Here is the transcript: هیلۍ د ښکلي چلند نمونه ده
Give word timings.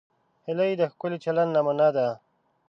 هیلۍ 0.45 0.71
د 0.77 0.81
ښکلي 0.91 1.17
چلند 1.25 1.51
نمونه 1.55 1.87
ده 1.95 2.07